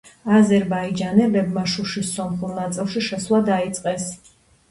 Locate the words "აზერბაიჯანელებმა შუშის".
0.35-2.09